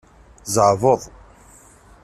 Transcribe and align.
Zeɛbeḍ. 0.53 1.01